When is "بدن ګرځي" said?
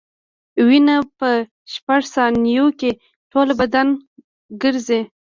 3.59-5.01